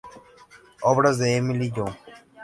Obras 0.81 1.19
de 1.19 1.35
Emily 1.35 1.69
Young 1.69 1.93